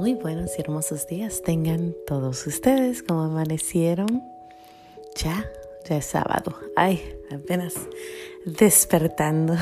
Muy 0.00 0.14
buenos 0.14 0.56
y 0.56 0.62
hermosos 0.62 1.06
días 1.06 1.42
tengan 1.42 1.94
todos 2.06 2.46
ustedes 2.46 3.02
como 3.02 3.20
amanecieron. 3.20 4.24
Ya, 5.14 5.44
ya 5.86 5.98
es 5.98 6.06
sábado. 6.06 6.54
Ay, 6.74 7.02
apenas 7.30 7.74
despertando. 8.46 9.56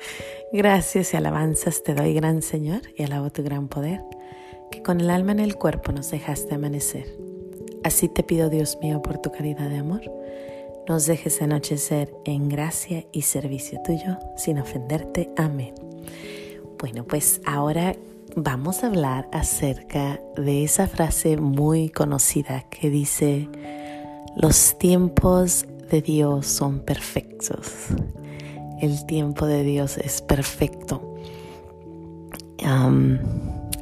Gracias 0.52 1.14
y 1.14 1.16
alabanzas 1.16 1.82
te 1.82 1.94
doy, 1.94 2.12
gran 2.12 2.42
Señor, 2.42 2.82
y 2.98 3.04
alabo 3.04 3.30
tu 3.30 3.42
gran 3.42 3.68
poder, 3.68 4.02
que 4.70 4.82
con 4.82 5.00
el 5.00 5.08
alma 5.08 5.32
en 5.32 5.40
el 5.40 5.56
cuerpo 5.56 5.90
nos 5.90 6.10
dejaste 6.10 6.56
amanecer. 6.56 7.06
Así 7.82 8.10
te 8.10 8.22
pido, 8.22 8.50
Dios 8.50 8.76
mío, 8.82 9.00
por 9.00 9.16
tu 9.22 9.32
caridad 9.32 9.70
de 9.70 9.78
amor, 9.78 10.02
nos 10.86 11.06
dejes 11.06 11.40
anochecer 11.40 12.12
en 12.26 12.50
gracia 12.50 13.06
y 13.10 13.22
servicio 13.22 13.80
tuyo, 13.86 14.18
sin 14.36 14.58
ofenderte. 14.58 15.30
Amén. 15.38 15.72
Bueno, 16.78 17.04
pues 17.04 17.40
ahora 17.46 17.96
vamos 18.42 18.84
a 18.84 18.86
hablar 18.86 19.28
acerca 19.32 20.20
de 20.36 20.64
esa 20.64 20.86
frase 20.86 21.36
muy 21.36 21.88
conocida 21.88 22.64
que 22.70 22.90
dice, 22.90 23.48
los 24.36 24.78
tiempos 24.78 25.66
de 25.90 26.02
Dios 26.02 26.46
son 26.46 26.80
perfectos. 26.80 27.88
El 28.80 29.04
tiempo 29.06 29.46
de 29.46 29.64
Dios 29.64 29.98
es 29.98 30.22
perfecto. 30.22 31.02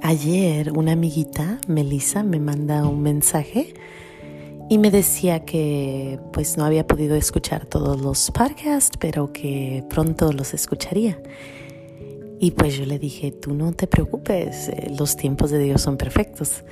ayer 0.03 0.73
una 0.73 0.93
amiguita, 0.93 1.59
Melissa, 1.67 2.23
me 2.23 2.39
manda 2.39 2.87
un 2.87 3.03
mensaje 3.03 3.75
y 4.71 4.79
me 4.79 4.91
decía 4.91 5.45
que 5.45 6.19
pues 6.33 6.57
no 6.57 6.65
había 6.65 6.87
podido 6.87 7.17
escuchar 7.17 7.67
todos 7.67 8.01
los 8.01 8.31
podcasts, 8.31 8.97
pero 8.99 9.33
que 9.33 9.85
pronto 9.91 10.33
los 10.33 10.55
escucharía. 10.55 11.19
Y 12.39 12.51
pues 12.51 12.77
yo 12.77 12.85
le 12.85 12.99
dije, 12.99 13.33
tú 13.33 13.55
no 13.55 13.73
te 13.73 13.87
preocupes, 13.87 14.69
eh, 14.69 14.93
los 14.99 15.17
tiempos 15.17 15.51
de 15.51 15.59
Dios 15.59 15.81
son 15.81 15.97
perfectos, 15.97 16.65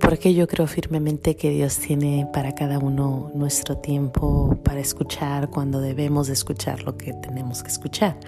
porque 0.00 0.34
yo 0.34 0.48
creo 0.48 0.66
firmemente 0.66 1.36
que 1.36 1.50
Dios 1.50 1.78
tiene 1.78 2.28
para 2.32 2.54
cada 2.54 2.78
uno 2.78 3.30
nuestro 3.34 3.78
tiempo 3.78 4.58
para 4.64 4.80
escuchar 4.80 5.50
cuando 5.50 5.80
debemos 5.80 6.28
escuchar 6.28 6.82
lo 6.82 6.96
que 6.96 7.12
tenemos 7.12 7.62
que 7.62 7.68
escuchar. 7.68 8.18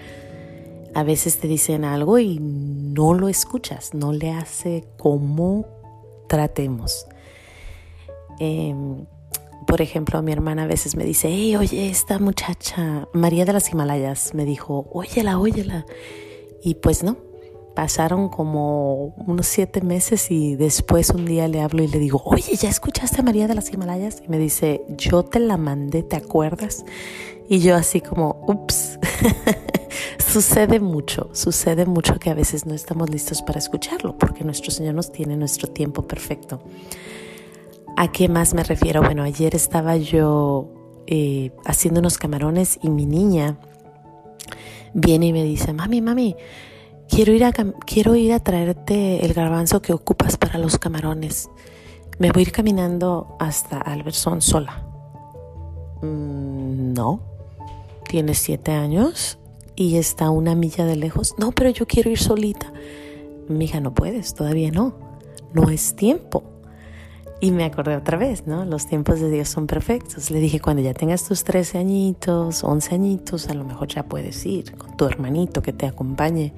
A 0.95 1.03
veces 1.03 1.37
te 1.39 1.47
dicen 1.47 1.83
algo 1.83 2.19
y 2.19 2.39
no 2.39 3.13
lo 3.13 3.27
escuchas, 3.27 3.93
no 3.93 4.13
le 4.13 4.31
hace 4.31 4.85
como 4.97 5.65
tratemos. 6.27 7.05
Em, 8.39 9.05
por 9.67 9.81
ejemplo, 9.81 10.21
mi 10.21 10.31
hermana 10.31 10.63
a 10.63 10.67
veces 10.67 10.95
me 10.95 11.03
dice, 11.03 11.27
hey, 11.27 11.57
oye, 11.57 11.89
esta 11.89 12.17
muchacha, 12.17 13.07
María 13.13 13.43
de 13.43 13.53
las 13.53 13.69
Himalayas, 13.71 14.33
me 14.33 14.45
dijo, 14.45 14.87
óyela, 14.93 15.37
óyela. 15.37 15.85
Y 16.63 16.75
pues 16.75 17.03
no, 17.03 17.17
pasaron 17.77 18.29
como 18.29 19.13
unos 19.27 19.45
siete 19.45 19.81
meses 19.81 20.31
y 20.31 20.55
después 20.55 21.11
un 21.11 21.25
día 21.25 21.47
le 21.47 21.61
hablo 21.61 21.83
y 21.83 21.87
le 21.87 21.99
digo, 21.99 22.21
oye, 22.25 22.55
¿ya 22.55 22.69
escuchaste 22.69 23.21
a 23.21 23.23
María 23.23 23.47
de 23.47 23.53
las 23.53 23.71
Himalayas? 23.71 24.23
Y 24.25 24.29
me 24.29 24.39
dice, 24.39 24.81
yo 24.89 25.23
te 25.23 25.39
la 25.39 25.57
mandé, 25.57 26.01
¿te 26.01 26.15
acuerdas? 26.15 26.85
Y 27.47 27.59
yo 27.59 27.75
así 27.75 28.01
como, 28.01 28.43
ups, 28.47 28.97
sucede 30.17 30.79
mucho, 30.79 31.29
sucede 31.33 31.85
mucho 31.85 32.17
que 32.17 32.31
a 32.31 32.33
veces 32.33 32.65
no 32.65 32.73
estamos 32.73 33.11
listos 33.11 33.43
para 33.43 33.59
escucharlo 33.59 34.17
porque 34.17 34.43
nuestro 34.43 34.71
Señor 34.71 34.95
nos 34.95 35.11
tiene 35.11 35.37
nuestro 35.37 35.69
tiempo 35.69 36.01
perfecto. 36.01 36.61
¿A 37.95 38.11
qué 38.11 38.27
más 38.27 38.55
me 38.55 38.63
refiero? 38.63 39.03
Bueno, 39.03 39.21
ayer 39.21 39.53
estaba 39.53 39.97
yo 39.97 40.67
eh, 41.05 41.51
haciendo 41.63 41.99
unos 41.99 42.17
camarones 42.17 42.79
y 42.81 42.89
mi 42.89 43.05
niña 43.05 43.59
viene 44.93 45.27
y 45.27 45.33
me 45.33 45.43
dice, 45.43 45.73
mami, 45.73 46.01
mami, 46.01 46.35
quiero 47.09 47.33
ir 47.33 47.45
a, 47.45 47.51
quiero 47.51 48.15
ir 48.15 48.33
a 48.33 48.39
traerte 48.39 49.25
el 49.25 49.33
garbanzo 49.33 49.81
que 49.81 49.93
ocupas 49.93 50.37
para 50.37 50.57
los 50.57 50.77
camarones. 50.77 51.49
Me 52.19 52.31
voy 52.31 52.41
a 52.41 52.43
ir 52.43 52.51
caminando 52.51 53.35
hasta 53.39 53.79
Alberson 53.79 54.41
sola. 54.41 54.83
Mm, 56.01 56.93
no, 56.93 57.21
tiene 58.07 58.33
siete 58.33 58.71
años 58.71 59.37
y 59.75 59.97
está 59.97 60.29
una 60.29 60.55
milla 60.55 60.85
de 60.85 60.95
lejos. 60.95 61.35
No, 61.37 61.51
pero 61.51 61.69
yo 61.69 61.85
quiero 61.85 62.09
ir 62.09 62.17
solita. 62.17 62.73
Mi 63.47 63.65
hija, 63.65 63.79
no 63.79 63.93
puedes, 63.93 64.33
todavía 64.33 64.71
no. 64.71 64.95
No 65.53 65.69
es 65.69 65.95
tiempo. 65.95 66.43
Y 67.39 67.51
me 67.51 67.65
acordé 67.65 67.95
otra 67.95 68.17
vez, 68.17 68.47
¿no? 68.47 68.65
Los 68.65 68.87
tiempos 68.87 69.19
de 69.19 69.29
Dios 69.29 69.47
son 69.47 69.67
perfectos. 69.67 70.31
Le 70.31 70.39
dije, 70.39 70.59
cuando 70.59 70.81
ya 70.81 70.93
tengas 70.95 71.23
tus 71.23 71.43
13 71.43 71.77
añitos, 71.77 72.63
11 72.63 72.95
añitos, 72.95 73.47
a 73.47 73.53
lo 73.53 73.63
mejor 73.63 73.87
ya 73.87 74.03
puedes 74.03 74.43
ir 74.45 74.75
con 74.75 74.97
tu 74.97 75.05
hermanito 75.05 75.61
que 75.61 75.71
te 75.71 75.85
acompañe, 75.85 76.53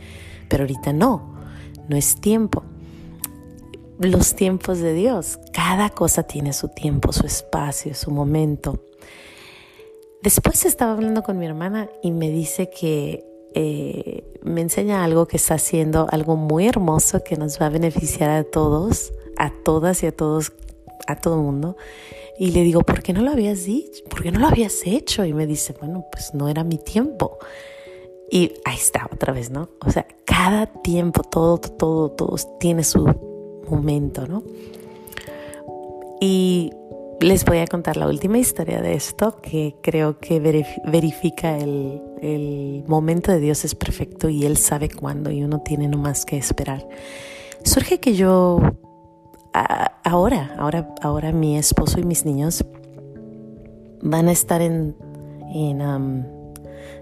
pero 0.47 0.63
ahorita 0.63 0.93
no, 0.93 1.35
no 1.89 1.97
es 1.97 2.15
tiempo. 2.21 2.63
Los 3.99 4.35
tiempos 4.35 4.79
de 4.79 4.93
Dios, 4.93 5.37
cada 5.51 5.89
cosa 5.89 6.23
tiene 6.23 6.53
su 6.53 6.69
tiempo, 6.69 7.11
su 7.11 7.25
espacio, 7.25 7.93
su 7.93 8.11
momento. 8.11 8.81
Después 10.23 10.65
estaba 10.65 10.93
hablando 10.93 11.23
con 11.23 11.37
mi 11.37 11.45
hermana 11.45 11.89
y 12.01 12.11
me 12.11 12.29
dice 12.29 12.69
que 12.69 13.25
eh, 13.53 14.23
me 14.43 14.61
enseña 14.61 15.03
algo 15.03 15.27
que 15.27 15.35
está 15.35 15.55
haciendo, 15.55 16.07
algo 16.11 16.37
muy 16.37 16.67
hermoso 16.67 17.21
que 17.23 17.35
nos 17.35 17.59
va 17.59 17.65
a 17.65 17.69
beneficiar 17.69 18.29
a 18.29 18.43
todos, 18.45 19.11
a 19.37 19.51
todas 19.63 20.03
y 20.03 20.07
a 20.07 20.15
todos 20.15 20.53
a 21.07 21.15
todo 21.15 21.37
mundo. 21.37 21.77
Y 22.37 22.51
le 22.51 22.63
digo, 22.63 22.81
¿por 22.81 23.01
qué 23.03 23.13
no 23.13 23.21
lo 23.21 23.31
habías 23.31 23.65
dicho? 23.65 24.03
¿Por 24.09 24.23
qué 24.23 24.31
no 24.31 24.39
lo 24.39 24.47
habías 24.47 24.85
hecho? 24.85 25.25
Y 25.25 25.33
me 25.33 25.45
dice, 25.45 25.73
bueno, 25.79 26.05
pues 26.11 26.33
no 26.33 26.47
era 26.47 26.63
mi 26.63 26.77
tiempo. 26.77 27.37
Y 28.31 28.53
ahí 28.65 28.75
está 28.75 29.07
otra 29.11 29.33
vez, 29.33 29.49
¿no? 29.49 29.69
O 29.85 29.91
sea, 29.91 30.05
cada 30.25 30.67
tiempo, 30.67 31.23
todo, 31.23 31.57
todo, 31.57 32.11
todo 32.11 32.35
tiene 32.59 32.83
su 32.83 33.05
momento, 33.69 34.27
¿no? 34.27 34.43
Y 36.21 36.71
les 37.19 37.43
voy 37.43 37.57
a 37.57 37.67
contar 37.67 37.97
la 37.97 38.07
última 38.07 38.37
historia 38.37 38.81
de 38.81 38.93
esto 38.93 39.41
que 39.41 39.75
creo 39.81 40.19
que 40.19 40.39
verifica 40.39 41.57
el, 41.57 42.01
el 42.21 42.83
momento 42.87 43.31
de 43.31 43.39
Dios 43.39 43.65
es 43.65 43.75
perfecto 43.75 44.29
y 44.29 44.45
Él 44.45 44.57
sabe 44.57 44.89
cuándo 44.89 45.31
y 45.31 45.43
uno 45.43 45.61
tiene 45.61 45.87
nomás 45.87 46.25
que 46.25 46.37
esperar. 46.37 46.87
Surge 47.63 47.99
que 47.99 48.15
yo 48.15 48.61
ahora, 49.53 50.55
ahora, 50.57 50.95
ahora 51.01 51.31
mi 51.31 51.57
esposo 51.57 51.99
y 51.99 52.03
mis 52.03 52.25
niños 52.25 52.63
van 54.01 54.27
a 54.27 54.31
estar 54.31 54.61
en, 54.61 54.95
en 55.53 55.81
um, 55.81 56.23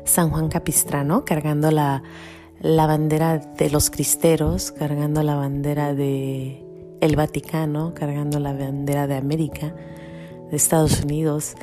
San 0.03 0.29
Juan 0.29 0.49
Capistrano 0.49 1.25
cargando 1.25 1.71
la, 1.71 2.03
la 2.59 2.87
bandera 2.87 3.37
de 3.37 3.69
los 3.69 3.89
cristeros, 3.89 4.71
cargando 4.71 5.23
la 5.23 5.35
bandera 5.35 5.93
de 5.93 6.63
el 7.01 7.15
Vaticano, 7.15 7.93
cargando 7.93 8.39
la 8.39 8.53
bandera 8.53 9.07
de 9.07 9.15
América, 9.15 9.75
de 10.49 10.57
Estados 10.57 11.01
Unidos, 11.03 11.55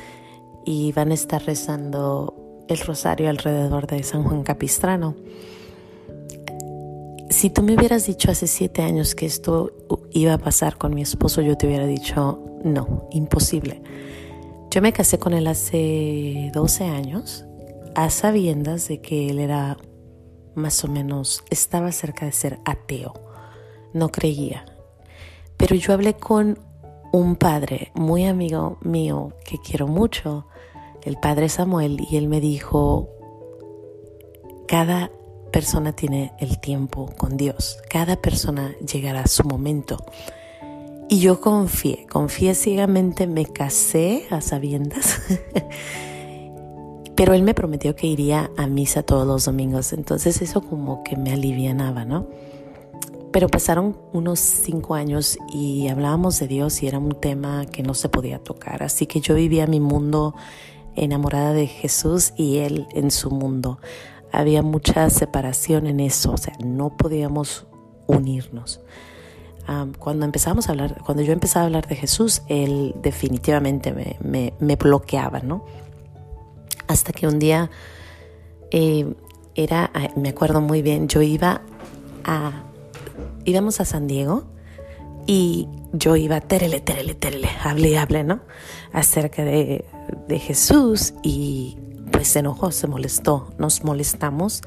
y 0.63 0.93
van 0.93 1.11
a 1.11 1.13
estar 1.13 1.43
rezando 1.43 2.33
el 2.67 2.77
rosario 2.79 3.29
alrededor 3.29 3.87
de 3.87 4.01
San 4.03 4.23
Juan 4.23 4.43
Capistrano. 4.43 5.15
Si 7.35 7.49
tú 7.49 7.63
me 7.63 7.75
hubieras 7.75 8.07
dicho 8.07 8.31
hace 8.31 8.47
siete 8.47 8.81
años 8.81 9.13
que 9.13 9.25
esto 9.25 9.73
iba 10.11 10.35
a 10.35 10.37
pasar 10.37 10.77
con 10.77 10.95
mi 10.95 11.01
esposo, 11.01 11.41
yo 11.41 11.57
te 11.57 11.67
hubiera 11.67 11.85
dicho, 11.85 12.39
no, 12.63 13.09
imposible. 13.11 13.83
Yo 14.71 14.81
me 14.81 14.93
casé 14.93 15.19
con 15.19 15.33
él 15.33 15.45
hace 15.47 16.49
12 16.53 16.85
años, 16.85 17.43
a 17.93 18.09
sabiendas 18.09 18.87
de 18.87 19.01
que 19.01 19.29
él 19.29 19.39
era 19.39 19.75
más 20.55 20.81
o 20.85 20.87
menos, 20.87 21.43
estaba 21.49 21.91
cerca 21.91 22.25
de 22.25 22.31
ser 22.31 22.59
ateo, 22.63 23.13
no 23.91 24.13
creía. 24.13 24.63
Pero 25.57 25.75
yo 25.75 25.91
hablé 25.91 26.13
con 26.13 26.57
un 27.11 27.35
padre 27.35 27.91
muy 27.95 28.23
amigo 28.23 28.77
mío 28.79 29.33
que 29.43 29.57
quiero 29.57 29.87
mucho, 29.87 30.47
el 31.03 31.17
padre 31.17 31.49
Samuel, 31.49 31.99
y 32.09 32.15
él 32.15 32.29
me 32.29 32.39
dijo, 32.39 33.09
cada 34.69 35.11
persona 35.55 35.93
tiene 35.93 36.33
el 36.37 36.59
tiempo 36.59 37.09
con 37.15 37.37
Dios. 37.37 37.77
Cada 37.89 38.17
persona 38.17 38.75
llegará 38.85 39.21
a 39.21 39.27
su 39.27 39.45
momento. 39.45 40.03
Y 41.07 41.21
yo 41.21 41.39
confié, 41.39 42.05
confié 42.07 42.55
ciegamente, 42.55 43.25
me 43.25 43.45
casé 43.45 44.25
a 44.31 44.41
sabiendas. 44.41 45.21
Pero 47.15 47.33
él 47.33 47.43
me 47.43 47.53
prometió 47.53 47.95
que 47.95 48.05
iría 48.05 48.51
a 48.57 48.67
misa 48.67 49.03
todos 49.03 49.25
los 49.25 49.45
domingos, 49.45 49.93
entonces 49.93 50.41
eso 50.41 50.59
como 50.59 51.05
que 51.05 51.15
me 51.15 51.31
alivianaba, 51.31 52.03
¿no? 52.03 52.27
Pero 53.31 53.47
pasaron 53.47 53.95
unos 54.11 54.41
cinco 54.41 54.93
años 54.93 55.37
y 55.53 55.87
hablábamos 55.87 56.37
de 56.37 56.49
Dios 56.49 56.83
y 56.83 56.87
era 56.87 56.99
un 56.99 57.17
tema 57.21 57.65
que 57.65 57.81
no 57.81 57.93
se 57.93 58.09
podía 58.09 58.39
tocar, 58.39 58.83
así 58.83 59.05
que 59.05 59.21
yo 59.21 59.35
vivía 59.35 59.67
mi 59.67 59.79
mundo 59.79 60.35
enamorada 60.97 61.53
de 61.53 61.67
Jesús 61.67 62.33
y 62.35 62.57
él 62.57 62.87
en 62.91 63.09
su 63.09 63.31
mundo 63.31 63.79
había 64.31 64.61
mucha 64.61 65.09
separación 65.09 65.87
en 65.87 65.99
eso, 65.99 66.33
o 66.33 66.37
sea, 66.37 66.53
no 66.63 66.95
podíamos 66.97 67.67
unirnos. 68.07 68.81
cuando 69.97 70.25
empezamos 70.25 70.67
a 70.67 70.71
hablar, 70.71 71.01
cuando 71.03 71.23
yo 71.23 71.33
empezaba 71.33 71.63
a 71.63 71.65
hablar 71.65 71.87
de 71.87 71.95
Jesús, 71.95 72.43
él 72.47 72.93
definitivamente 73.01 73.93
me, 74.21 74.75
bloqueaba, 74.75 75.39
¿no? 75.39 75.65
Hasta 76.87 77.13
que 77.13 77.27
un 77.27 77.39
día 77.39 77.71
eh, 78.71 79.13
era, 79.55 79.91
me 80.15 80.29
acuerdo 80.29 80.61
muy 80.61 80.81
bien, 80.81 81.07
yo 81.07 81.21
iba 81.21 81.61
a, 82.23 82.63
íbamos 83.45 83.79
a 83.79 83.85
San 83.85 84.07
Diego 84.07 84.43
Y 85.25 85.67
yo 85.93 86.15
iba, 86.15 86.39
terele, 86.41 86.81
terele, 86.81 87.15
terele, 87.15 87.49
hable 87.63 87.97
hable, 87.97 88.23
¿no? 88.23 88.41
Acerca 88.93 89.43
de 89.43 89.83
Jesús 90.39 91.13
y 91.23 91.77
se 92.25 92.39
enojó, 92.39 92.71
se 92.71 92.87
molestó, 92.87 93.47
nos 93.57 93.83
molestamos 93.83 94.61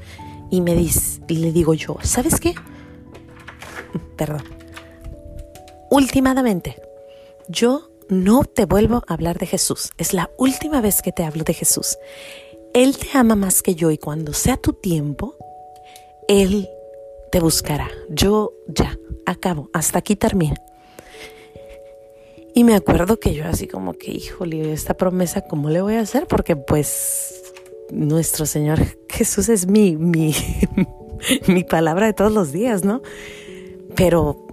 y 0.49 0.61
me 0.61 0.75
dice, 0.75 1.21
y 1.27 1.37
le 1.37 1.51
digo 1.51 1.73
yo, 1.73 1.97
¿sabes 2.01 2.39
qué? 2.39 2.55
Perdón. 4.17 4.43
Últimamente, 5.89 6.81
yo 7.47 7.89
no 8.09 8.43
te 8.43 8.65
vuelvo 8.65 9.03
a 9.07 9.13
hablar 9.13 9.37
de 9.37 9.45
Jesús. 9.45 9.91
Es 9.97 10.13
la 10.13 10.29
última 10.37 10.81
vez 10.81 11.01
que 11.01 11.11
te 11.11 11.23
hablo 11.23 11.43
de 11.43 11.53
Jesús. 11.53 11.97
Él 12.73 12.97
te 12.97 13.17
ama 13.17 13.35
más 13.35 13.61
que 13.61 13.75
yo 13.75 13.91
y 13.91 13.97
cuando 13.97 14.33
sea 14.33 14.57
tu 14.57 14.73
tiempo, 14.73 15.35
Él 16.27 16.69
te 17.31 17.39
buscará. 17.39 17.89
Yo 18.09 18.53
ya, 18.67 18.97
acabo, 19.25 19.69
hasta 19.73 19.99
aquí 19.99 20.15
termina. 20.15 20.55
Y 22.53 22.63
me 22.63 22.75
acuerdo 22.75 23.19
que 23.19 23.33
yo 23.33 23.45
así 23.45 23.67
como 23.67 23.93
que, 23.93 24.11
híjole, 24.11 24.73
esta 24.73 24.95
promesa, 24.95 25.41
¿cómo 25.41 25.69
le 25.69 25.81
voy 25.81 25.95
a 25.95 26.01
hacer? 26.01 26.27
Porque 26.27 26.55
pues 26.55 27.38
nuestro 27.91 28.45
Señor 28.45 28.79
Jesús 29.09 29.49
es 29.49 29.67
mi, 29.67 29.95
mi, 29.95 30.33
mi 31.47 31.63
palabra 31.63 32.05
de 32.05 32.13
todos 32.13 32.31
los 32.31 32.51
días, 32.51 32.83
¿no? 32.83 33.01
Pero 33.95 34.47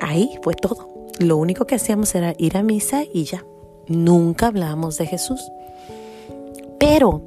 ahí 0.00 0.38
fue 0.42 0.54
todo. 0.54 0.88
Lo 1.18 1.36
único 1.36 1.66
que 1.66 1.74
hacíamos 1.74 2.14
era 2.14 2.34
ir 2.38 2.56
a 2.56 2.62
misa 2.62 3.02
y 3.12 3.24
ya. 3.24 3.44
Nunca 3.88 4.46
hablábamos 4.46 4.98
de 4.98 5.06
Jesús. 5.06 5.40
Pero 6.78 7.22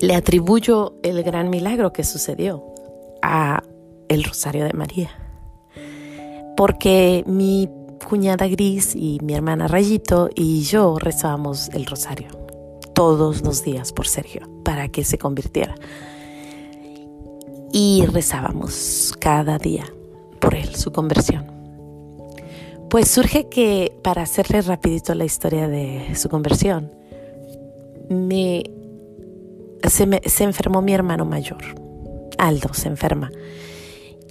le 0.00 0.14
atribuyo 0.14 0.94
el 1.02 1.22
gran 1.22 1.50
milagro 1.50 1.92
que 1.92 2.04
sucedió 2.04 2.64
a 3.22 3.62
el 4.08 4.24
Rosario 4.24 4.64
de 4.64 4.72
María. 4.72 5.10
Porque 6.56 7.24
mi 7.26 7.68
cuñada 8.08 8.46
Gris 8.46 8.94
y 8.94 9.18
mi 9.22 9.34
hermana 9.34 9.66
Rayito 9.66 10.28
y 10.34 10.62
yo 10.62 10.98
rezábamos 10.98 11.70
el 11.70 11.86
Rosario 11.86 12.43
todos 12.94 13.42
los 13.42 13.62
días 13.62 13.92
por 13.92 14.06
Sergio 14.06 14.48
para 14.64 14.88
que 14.88 15.04
se 15.04 15.18
convirtiera. 15.18 15.74
Y 17.72 18.06
rezábamos 18.06 19.14
cada 19.18 19.58
día 19.58 19.84
por 20.40 20.54
él, 20.54 20.74
su 20.74 20.92
conversión. 20.92 21.46
Pues 22.88 23.08
surge 23.08 23.48
que, 23.48 23.92
para 24.02 24.22
hacerle 24.22 24.62
rapidito 24.62 25.14
la 25.14 25.24
historia 25.24 25.66
de 25.66 26.14
su 26.14 26.28
conversión, 26.28 26.92
me, 28.08 28.62
se, 29.82 30.20
se 30.26 30.44
enfermó 30.44 30.80
mi 30.80 30.92
hermano 30.92 31.24
mayor, 31.24 31.62
Aldo 32.38 32.72
se 32.72 32.88
enferma, 32.88 33.32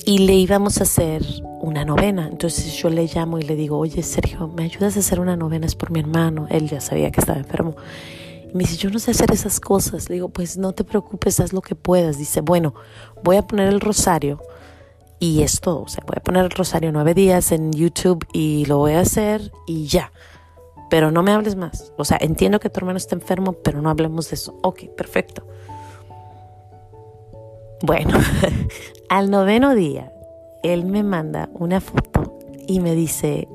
y 0.05 0.19
le 0.19 0.35
íbamos 0.35 0.79
a 0.79 0.83
hacer 0.83 1.23
una 1.61 1.83
novena. 1.83 2.27
Entonces 2.31 2.73
yo 2.77 2.89
le 2.89 3.07
llamo 3.07 3.39
y 3.39 3.43
le 3.43 3.55
digo, 3.55 3.77
oye 3.77 4.03
Sergio, 4.03 4.47
¿me 4.47 4.63
ayudas 4.63 4.95
a 4.97 4.99
hacer 4.99 5.19
una 5.19 5.35
novena? 5.35 5.65
Es 5.65 5.75
por 5.75 5.91
mi 5.91 5.99
hermano. 5.99 6.47
Él 6.49 6.69
ya 6.69 6.81
sabía 6.81 7.11
que 7.11 7.19
estaba 7.19 7.39
enfermo. 7.39 7.75
Me 8.53 8.59
dice, 8.59 8.77
yo 8.77 8.89
no 8.89 8.99
sé 8.99 9.11
hacer 9.11 9.31
esas 9.31 9.59
cosas. 9.59 10.09
Le 10.09 10.15
digo, 10.15 10.29
pues 10.29 10.57
no 10.57 10.73
te 10.73 10.83
preocupes, 10.83 11.39
haz 11.39 11.53
lo 11.53 11.61
que 11.61 11.75
puedas. 11.75 12.17
Dice, 12.17 12.41
bueno, 12.41 12.75
voy 13.23 13.37
a 13.37 13.47
poner 13.47 13.67
el 13.67 13.81
rosario 13.81 14.41
y 15.19 15.41
es 15.41 15.59
todo. 15.59 15.81
O 15.81 15.87
sea, 15.87 16.03
voy 16.05 16.15
a 16.17 16.23
poner 16.23 16.45
el 16.45 16.51
rosario 16.51 16.91
nueve 16.91 17.13
días 17.13 17.51
en 17.51 17.71
YouTube 17.71 18.25
y 18.31 18.65
lo 18.65 18.77
voy 18.77 18.93
a 18.93 18.99
hacer 18.99 19.51
y 19.65 19.87
ya. 19.87 20.11
Pero 20.89 21.09
no 21.09 21.23
me 21.23 21.31
hables 21.31 21.55
más. 21.55 21.91
O 21.97 22.05
sea, 22.05 22.17
entiendo 22.21 22.59
que 22.59 22.69
tu 22.69 22.79
hermano 22.79 22.97
está 22.97 23.15
enfermo, 23.15 23.53
pero 23.53 23.81
no 23.81 23.89
hablemos 23.89 24.29
de 24.29 24.35
eso. 24.35 24.59
Ok, 24.61 24.83
perfecto. 24.95 25.47
Bueno, 27.81 28.19
al 29.09 29.31
noveno 29.31 29.73
día, 29.75 30.13
él 30.61 30.85
me 30.85 31.03
manda 31.03 31.49
una 31.53 31.81
foto 31.81 32.37
y 32.67 32.79
me 32.79 32.93
dice, 32.93 33.47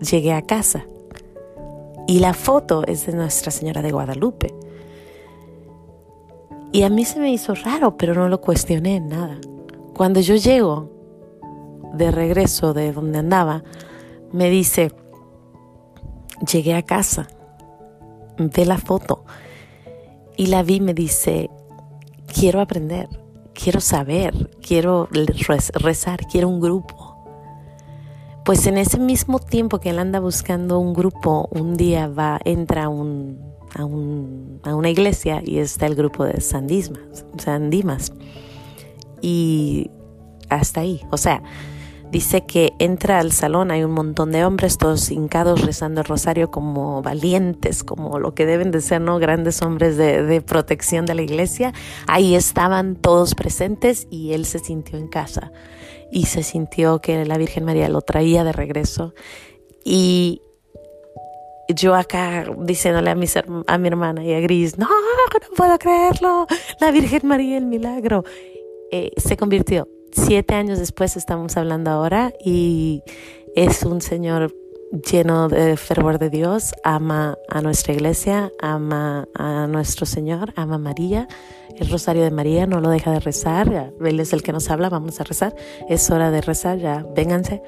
llegué 0.00 0.32
a 0.32 0.42
casa. 0.42 0.86
Y 2.06 2.18
la 2.18 2.34
foto 2.34 2.84
es 2.86 3.06
de 3.06 3.14
Nuestra 3.14 3.50
Señora 3.50 3.80
de 3.80 3.90
Guadalupe. 3.90 4.54
Y 6.72 6.82
a 6.82 6.90
mí 6.90 7.04
se 7.04 7.20
me 7.20 7.32
hizo 7.32 7.54
raro, 7.54 7.96
pero 7.96 8.14
no 8.14 8.28
lo 8.28 8.40
cuestioné 8.40 8.96
en 8.96 9.08
nada. 9.08 9.38
Cuando 9.94 10.20
yo 10.20 10.34
llego 10.34 10.90
de 11.94 12.10
regreso 12.10 12.74
de 12.74 12.92
donde 12.92 13.18
andaba, 13.18 13.62
me 14.32 14.50
dice, 14.50 14.92
llegué 16.50 16.74
a 16.74 16.82
casa, 16.82 17.28
ve 18.38 18.66
la 18.66 18.78
foto 18.78 19.24
y 20.36 20.46
la 20.46 20.62
vi, 20.62 20.80
me 20.80 20.94
dice, 20.94 21.48
quiero 22.26 22.60
aprender, 22.60 23.08
quiero 23.52 23.80
saber, 23.80 24.50
quiero 24.60 25.08
rezar, 25.74 26.26
quiero 26.26 26.48
un 26.48 26.60
grupo. 26.60 27.03
Pues 28.44 28.66
en 28.66 28.76
ese 28.76 28.98
mismo 28.98 29.38
tiempo 29.38 29.80
que 29.80 29.88
él 29.88 29.98
anda 29.98 30.20
buscando 30.20 30.78
un 30.78 30.92
grupo, 30.92 31.48
un 31.50 31.78
día 31.78 32.08
va, 32.08 32.38
entra 32.44 32.90
un, 32.90 33.38
a, 33.74 33.86
un, 33.86 34.60
a 34.64 34.74
una 34.74 34.90
iglesia 34.90 35.40
y 35.42 35.58
está 35.58 35.86
el 35.86 35.94
grupo 35.94 36.26
de 36.26 36.42
Sandismas, 36.42 37.24
Sandimas. 37.38 38.12
Y 39.22 39.90
hasta 40.50 40.80
ahí, 40.80 41.00
o 41.10 41.16
sea, 41.16 41.42
Dice 42.12 42.42
que 42.42 42.74
entra 42.78 43.18
al 43.18 43.32
salón, 43.32 43.72
hay 43.72 43.82
un 43.82 43.90
montón 43.90 44.30
de 44.30 44.44
hombres 44.44 44.78
todos 44.78 45.10
hincados 45.10 45.62
rezando 45.62 46.02
el 46.02 46.06
rosario 46.06 46.48
como 46.48 47.02
valientes, 47.02 47.82
como 47.82 48.20
lo 48.20 48.36
que 48.36 48.46
deben 48.46 48.70
de 48.70 48.82
ser, 48.82 49.00
¿no? 49.00 49.18
Grandes 49.18 49.62
hombres 49.62 49.96
de 49.96 50.40
protección 50.40 51.06
de 51.06 51.16
la 51.16 51.22
iglesia. 51.22 51.72
Ahí 52.06 52.36
estaban 52.36 52.94
todos 52.94 53.34
presentes 53.34 54.06
y 54.10 54.32
él 54.32 54.44
se 54.44 54.60
sintió 54.60 54.96
en 54.96 55.08
casa 55.08 55.50
y 56.10 56.26
se 56.26 56.42
sintió 56.42 57.00
que 57.00 57.24
la 57.24 57.38
Virgen 57.38 57.64
María 57.64 57.88
lo 57.88 58.00
traía 58.02 58.44
de 58.44 58.52
regreso. 58.52 59.14
Y 59.84 60.40
yo 61.68 61.94
acá 61.94 62.46
diciéndole 62.58 63.10
a 63.10 63.14
mi, 63.14 63.26
a 63.66 63.78
mi 63.78 63.88
hermana 63.88 64.24
y 64.24 64.32
a 64.32 64.40
Gris, 64.40 64.78
no, 64.78 64.86
no 64.86 65.56
puedo 65.56 65.78
creerlo, 65.78 66.46
la 66.80 66.90
Virgen 66.90 67.26
María, 67.26 67.58
el 67.58 67.66
milagro. 67.66 68.24
Eh, 68.90 69.10
se 69.16 69.36
convirtió 69.36 69.88
siete 70.14 70.54
años 70.54 70.78
después 70.78 71.16
estamos 71.16 71.56
hablando 71.56 71.90
ahora 71.90 72.32
y 72.44 73.02
es 73.56 73.82
un 73.82 74.00
señor 74.00 74.54
lleno 75.02 75.48
de 75.48 75.76
fervor 75.76 76.18
de 76.18 76.30
Dios, 76.30 76.74
ama 76.84 77.36
a 77.48 77.60
nuestra 77.60 77.92
iglesia, 77.92 78.52
ama 78.60 79.28
a 79.34 79.66
nuestro 79.66 80.06
Señor, 80.06 80.52
ama 80.56 80.76
a 80.76 80.78
María, 80.78 81.28
el 81.76 81.90
rosario 81.90 82.22
de 82.22 82.30
María, 82.30 82.66
no 82.66 82.80
lo 82.80 82.90
deja 82.90 83.10
de 83.10 83.20
rezar, 83.20 83.92
él 84.00 84.20
es 84.20 84.32
el 84.32 84.42
que 84.42 84.52
nos 84.52 84.70
habla, 84.70 84.88
vamos 84.88 85.20
a 85.20 85.24
rezar, 85.24 85.54
es 85.88 86.10
hora 86.10 86.30
de 86.30 86.40
rezar, 86.40 86.78
ya 86.78 87.04
vénganse. 87.14 87.62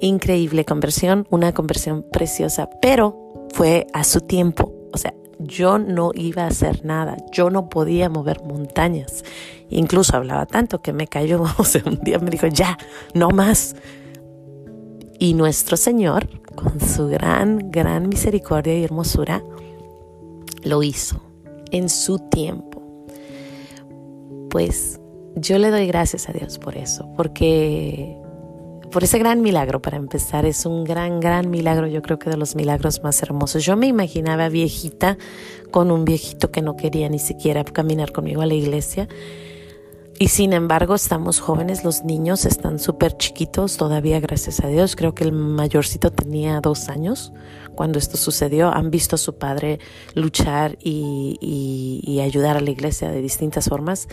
Increíble 0.00 0.64
conversión, 0.64 1.26
una 1.30 1.52
conversión 1.52 2.02
preciosa, 2.10 2.68
pero 2.80 3.48
fue 3.52 3.86
a 3.92 4.02
su 4.04 4.22
tiempo, 4.22 4.72
o 4.92 4.98
sea, 4.98 5.14
yo 5.38 5.78
no 5.78 6.12
iba 6.14 6.44
a 6.44 6.48
hacer 6.48 6.84
nada, 6.84 7.16
yo 7.32 7.50
no 7.50 7.68
podía 7.68 8.08
mover 8.08 8.42
montañas. 8.42 9.24
Incluso 9.68 10.16
hablaba 10.16 10.46
tanto 10.46 10.80
que 10.82 10.92
me 10.92 11.06
cayó, 11.06 11.42
o 11.58 11.64
sea, 11.64 11.82
un 11.84 11.98
día 12.00 12.18
me 12.18 12.30
dijo, 12.30 12.46
ya, 12.46 12.78
no 13.14 13.30
más. 13.30 13.74
Y 15.22 15.34
nuestro 15.34 15.76
Señor, 15.76 16.26
con 16.56 16.80
su 16.80 17.06
gran, 17.06 17.70
gran 17.70 18.08
misericordia 18.08 18.76
y 18.76 18.82
hermosura, 18.82 19.40
lo 20.64 20.82
hizo 20.82 21.20
en 21.70 21.88
su 21.88 22.18
tiempo. 22.18 22.82
Pues 24.50 24.98
yo 25.36 25.58
le 25.58 25.70
doy 25.70 25.86
gracias 25.86 26.28
a 26.28 26.32
Dios 26.32 26.58
por 26.58 26.76
eso, 26.76 27.08
porque 27.16 28.18
por 28.90 29.04
ese 29.04 29.20
gran 29.20 29.42
milagro 29.42 29.80
para 29.80 29.96
empezar. 29.96 30.44
Es 30.44 30.66
un 30.66 30.82
gran, 30.82 31.20
gran 31.20 31.50
milagro, 31.50 31.86
yo 31.86 32.02
creo 32.02 32.18
que 32.18 32.28
de 32.28 32.36
los 32.36 32.56
milagros 32.56 33.04
más 33.04 33.22
hermosos. 33.22 33.64
Yo 33.64 33.76
me 33.76 33.86
imaginaba 33.86 34.48
viejita 34.48 35.18
con 35.70 35.92
un 35.92 36.04
viejito 36.04 36.50
que 36.50 36.62
no 36.62 36.74
quería 36.74 37.08
ni 37.08 37.20
siquiera 37.20 37.62
caminar 37.62 38.10
conmigo 38.10 38.42
a 38.42 38.46
la 38.46 38.54
iglesia. 38.54 39.06
Y 40.22 40.28
sin 40.28 40.52
embargo, 40.52 40.94
estamos 40.94 41.40
jóvenes, 41.40 41.82
los 41.82 42.04
niños 42.04 42.44
están 42.44 42.78
súper 42.78 43.16
chiquitos 43.16 43.76
todavía, 43.76 44.20
gracias 44.20 44.60
a 44.60 44.68
Dios. 44.68 44.94
Creo 44.94 45.16
que 45.16 45.24
el 45.24 45.32
mayorcito 45.32 46.12
tenía 46.12 46.60
dos 46.60 46.88
años 46.88 47.32
cuando 47.74 47.98
esto 47.98 48.16
sucedió. 48.16 48.72
Han 48.72 48.92
visto 48.92 49.16
a 49.16 49.18
su 49.18 49.36
padre 49.36 49.80
luchar 50.14 50.78
y, 50.80 51.38
y 51.40 52.20
ayudar 52.20 52.56
a 52.56 52.60
la 52.60 52.70
iglesia 52.70 53.10
de 53.10 53.20
distintas 53.20 53.68
formas 53.68 54.06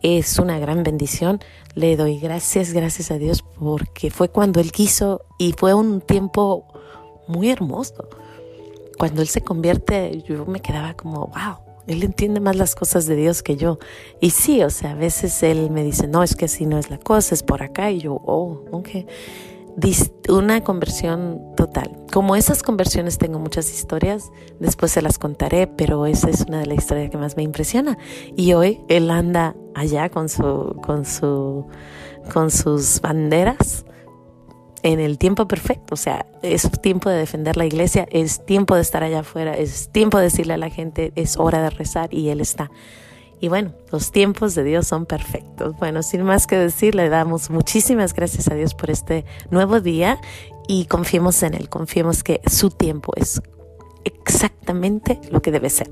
es 0.00 0.38
una 0.38 0.58
gran 0.58 0.82
bendición. 0.82 1.38
Le 1.74 1.98
doy 1.98 2.18
gracias, 2.18 2.72
gracias 2.72 3.10
a 3.10 3.18
Dios, 3.18 3.44
porque 3.58 4.10
fue 4.10 4.30
cuando 4.30 4.58
Él 4.58 4.72
quiso 4.72 5.26
y 5.38 5.52
fue 5.52 5.74
un 5.74 6.00
tiempo 6.00 6.64
muy 7.28 7.50
hermoso. 7.50 8.08
Cuando 8.96 9.20
Él 9.20 9.28
se 9.28 9.42
convierte, 9.42 10.22
yo 10.26 10.46
me 10.46 10.60
quedaba 10.60 10.94
como, 10.94 11.26
wow, 11.26 11.63
Él 11.86 12.02
entiende 12.02 12.40
más 12.40 12.56
las 12.56 12.74
cosas 12.74 13.06
de 13.06 13.16
Dios 13.16 13.42
que 13.42 13.56
yo. 13.56 13.78
Y 14.20 14.30
sí, 14.30 14.62
o 14.62 14.70
sea, 14.70 14.92
a 14.92 14.94
veces 14.94 15.42
Él 15.42 15.70
me 15.70 15.84
dice, 15.84 16.06
no, 16.06 16.22
es 16.22 16.34
que 16.34 16.46
así 16.46 16.66
no 16.66 16.78
es 16.78 16.90
la 16.90 16.98
cosa, 16.98 17.34
es 17.34 17.42
por 17.42 17.62
acá. 17.62 17.90
Y 17.90 18.00
yo, 18.00 18.14
oh, 18.24 18.64
ok 18.70 18.88
una 20.28 20.62
conversión 20.62 21.40
total. 21.56 21.90
Como 22.12 22.36
esas 22.36 22.62
conversiones 22.62 23.18
tengo 23.18 23.38
muchas 23.38 23.72
historias, 23.72 24.30
después 24.60 24.92
se 24.92 25.02
las 25.02 25.18
contaré, 25.18 25.66
pero 25.66 26.06
esa 26.06 26.30
es 26.30 26.42
una 26.42 26.60
de 26.60 26.66
las 26.66 26.78
historias 26.78 27.10
que 27.10 27.18
más 27.18 27.36
me 27.36 27.42
impresiona. 27.42 27.98
Y 28.36 28.52
hoy 28.52 28.80
él 28.88 29.10
anda 29.10 29.56
allá 29.74 30.08
con 30.08 30.28
su, 30.28 30.76
con 30.82 31.04
su, 31.04 31.66
con 32.32 32.50
sus 32.50 33.00
banderas 33.00 33.84
en 34.84 35.00
el 35.00 35.18
tiempo 35.18 35.48
perfecto. 35.48 35.94
O 35.94 35.96
sea, 35.96 36.26
es 36.42 36.70
tiempo 36.80 37.10
de 37.10 37.16
defender 37.16 37.56
la 37.56 37.64
iglesia, 37.64 38.06
es 38.10 38.44
tiempo 38.46 38.76
de 38.76 38.82
estar 38.82 39.02
allá 39.02 39.20
afuera, 39.20 39.56
es 39.56 39.88
tiempo 39.90 40.18
de 40.18 40.24
decirle 40.24 40.54
a 40.54 40.58
la 40.58 40.70
gente, 40.70 41.12
es 41.16 41.36
hora 41.36 41.62
de 41.62 41.70
rezar 41.70 42.12
y 42.14 42.28
Él 42.28 42.40
está. 42.40 42.70
Y 43.40 43.48
bueno, 43.48 43.72
los 43.90 44.12
tiempos 44.12 44.54
de 44.54 44.62
Dios 44.62 44.86
son 44.86 45.06
perfectos. 45.06 45.74
Bueno, 45.78 46.02
sin 46.02 46.22
más 46.22 46.46
que 46.46 46.56
decir, 46.56 46.94
le 46.94 47.08
damos 47.08 47.50
muchísimas 47.50 48.14
gracias 48.14 48.48
a 48.48 48.54
Dios 48.54 48.74
por 48.74 48.90
este 48.90 49.24
nuevo 49.50 49.80
día 49.80 50.18
y 50.68 50.84
confiemos 50.84 51.42
en 51.42 51.54
Él, 51.54 51.68
confiemos 51.68 52.22
que 52.22 52.40
su 52.46 52.70
tiempo 52.70 53.12
es 53.16 53.42
exactamente 54.04 55.18
lo 55.30 55.40
que 55.40 55.50
debe 55.50 55.70
ser. 55.70 55.90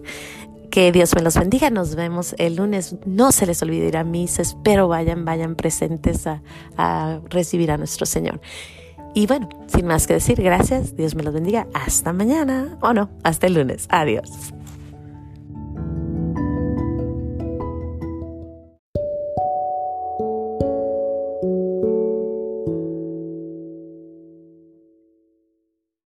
Que 0.72 0.90
Dios 0.90 1.14
me 1.14 1.20
los 1.20 1.36
bendiga. 1.36 1.68
Nos 1.68 1.96
vemos 1.96 2.34
el 2.38 2.56
lunes. 2.56 2.96
No 3.04 3.30
se 3.30 3.44
les 3.44 3.62
olvide 3.62 3.88
ir 3.88 3.98
a 3.98 4.04
misa. 4.04 4.40
Espero 4.40 4.88
vayan, 4.88 5.26
vayan 5.26 5.54
presentes 5.54 6.26
a, 6.26 7.20
recibir 7.28 7.70
a 7.70 7.76
nuestro 7.76 8.06
Señor. 8.06 8.40
Y 9.14 9.26
bueno, 9.26 9.50
sin 9.66 9.86
más 9.86 10.06
que 10.06 10.14
decir, 10.14 10.40
gracias. 10.40 10.96
Dios 10.96 11.14
me 11.14 11.22
los 11.22 11.34
bendiga. 11.34 11.66
Hasta 11.74 12.14
mañana. 12.14 12.78
O 12.80 12.94
no, 12.94 13.10
hasta 13.22 13.48
el 13.48 13.52
lunes. 13.52 13.86
Adiós. 13.90 14.54